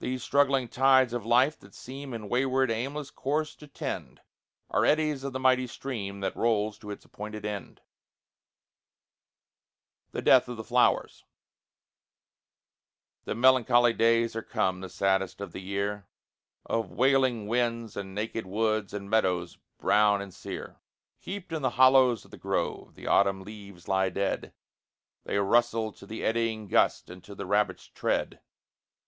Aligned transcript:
These 0.00 0.24
struggling 0.24 0.66
tides 0.66 1.12
of 1.12 1.24
life, 1.24 1.56
that 1.60 1.72
seem 1.72 2.12
In 2.12 2.28
wayward, 2.28 2.68
aimless 2.68 3.12
course 3.12 3.54
to 3.54 3.68
tend, 3.68 4.20
Are 4.68 4.84
eddies 4.84 5.22
of 5.22 5.32
the 5.32 5.38
mighty 5.38 5.68
stream 5.68 6.18
That 6.18 6.34
rolls 6.34 6.78
to 6.78 6.90
its 6.90 7.04
appointed 7.04 7.44
end. 7.44 7.80
D. 10.12 10.18
Appleton 10.18 10.18
and 10.18 10.18
Company, 10.18 10.18
New 10.18 10.18
York. 10.18 10.24
THE 10.24 10.32
DEATH 10.32 10.48
OF 10.48 10.56
THE 10.56 10.64
FLOWERS 10.64 11.24
The 13.22 13.34
melancholy 13.36 13.92
days 13.92 14.34
are 14.34 14.42
come, 14.42 14.80
the 14.80 14.88
saddest 14.88 15.40
of 15.40 15.52
the 15.52 15.60
year, 15.62 16.08
Of 16.66 16.90
wailing 16.90 17.46
winds, 17.46 17.96
and 17.96 18.12
naked 18.16 18.44
woods, 18.46 18.92
and 18.92 19.08
meadows 19.08 19.58
brown 19.78 20.20
and 20.20 20.34
sere. 20.34 20.80
Heaped 21.20 21.52
in 21.52 21.62
the 21.62 21.70
hollows 21.78 22.24
of 22.24 22.32
the 22.32 22.36
grove, 22.36 22.96
the 22.96 23.06
autumn 23.06 23.42
leaves 23.44 23.86
lie 23.86 24.08
dead; 24.10 24.54
They 25.22 25.38
rustle 25.38 25.92
to 25.92 26.04
the 26.04 26.24
eddying 26.24 26.66
gust, 26.66 27.08
and 27.08 27.22
to 27.22 27.36
the 27.36 27.46
rabbit's 27.46 27.86
tread. 27.86 28.40